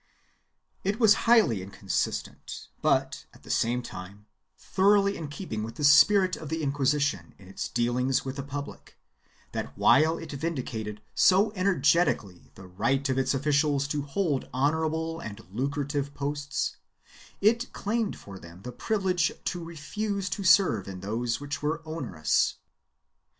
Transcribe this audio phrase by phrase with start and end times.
[0.83, 4.25] It was highly inconsistent but, at the same time,
[4.57, 8.97] thoroughly in keeping with the spirit of the Inquisition in its dealings with the public,
[9.51, 15.45] that while it vindicated so energetically the right of its officials to hold honorable and
[15.51, 16.77] lucrative posts,
[17.39, 22.55] it claimed for them the privilege to refuse to serve in those which were onerous.